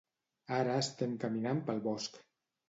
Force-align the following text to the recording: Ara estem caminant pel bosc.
Ara 0.59 0.77
estem 0.83 1.13
caminant 1.25 1.61
pel 1.69 1.83
bosc. 1.91 2.19